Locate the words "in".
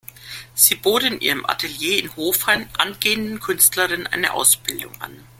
1.03-1.21, 1.99-2.15